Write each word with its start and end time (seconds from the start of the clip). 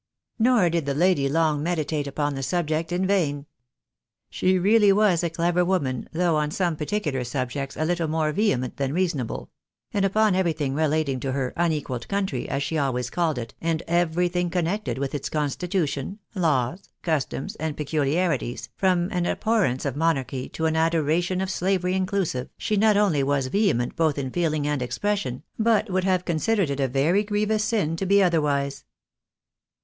Nor 0.39 0.71
did 0.71 0.87
the 0.87 0.95
lady 0.95 1.29
long 1.29 1.61
meditate 1.61 2.07
upon 2.07 2.33
the 2.33 2.41
subject 2.41 2.91
in 2.91 3.05
vain. 3.05 3.45
She 4.31 4.57
really 4.57 4.91
was 4.91 5.23
a 5.23 5.29
clever 5.29 5.63
woman, 5.63 6.09
though 6.11 6.37
on 6.37 6.49
some 6.49 6.75
particular 6.75 7.23
subjects 7.23 7.77
a 7.77 7.85
little 7.85 8.07
more 8.07 8.31
vehement 8.31 8.77
than 8.77 8.93
reasonable; 8.95 9.51
and 9.93 10.03
upon 10.03 10.33
everything 10.33 10.73
relat 10.73 11.07
ing 11.07 11.19
to 11.19 11.33
her" 11.33 11.53
unequalled 11.55 12.07
country," 12.07 12.49
as 12.49 12.63
she 12.63 12.79
always 12.79 13.11
called 13.11 13.37
it, 13.37 13.53
and 13.61 13.83
every 13.87 14.27
thing 14.27 14.49
connected 14.49 14.97
with 14.97 15.13
its 15.13 15.29
constitution, 15.29 16.17
laws, 16.33 16.89
customs, 17.03 17.55
and 17.57 17.77
peculi 17.77 18.15
arities, 18.15 18.69
from 18.75 19.07
an 19.11 19.27
abhorrence 19.27 19.85
of 19.85 19.95
monarchy 19.95 20.49
to 20.49 20.65
an 20.65 20.75
adoration 20.75 21.41
of 21.41 21.51
slavery 21.51 21.93
inclusive, 21.93 22.49
she 22.57 22.75
not 22.75 22.97
only 22.97 23.21
was 23.21 23.45
vehement 23.45 23.95
both 23.95 24.17
in 24.17 24.31
feeling 24.31 24.65
and 24.67 24.81
expression, 24.81 25.43
but 25.59 25.91
would 25.91 26.05
have 26.05 26.25
considered 26.25 26.71
it 26.71 26.79
a 26.79 26.87
very 26.87 27.23
grievous 27.23 27.63
sin 27.63 27.95
to 27.95 28.07
be 28.07 28.23
otherwise. 28.23 28.83